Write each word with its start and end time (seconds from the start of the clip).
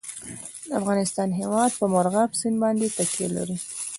د 0.67 0.69
افغانستان 0.81 1.29
هیواد 1.39 1.71
په 1.79 1.85
مورغاب 1.93 2.29
سیند 2.39 2.57
باندې 2.63 2.93
تکیه 2.97 3.29
لري. 3.37 3.57